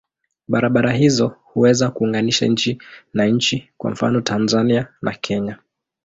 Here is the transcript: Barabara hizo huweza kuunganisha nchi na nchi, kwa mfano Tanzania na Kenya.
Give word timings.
Barabara 0.47 0.91
hizo 0.97 1.27
huweza 1.43 1.91
kuunganisha 1.91 2.45
nchi 2.45 2.81
na 3.13 3.25
nchi, 3.25 3.69
kwa 3.77 3.91
mfano 3.91 4.21
Tanzania 4.21 4.87
na 5.01 5.11
Kenya. 5.11 5.57